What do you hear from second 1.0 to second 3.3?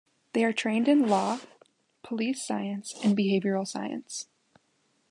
law, police science, and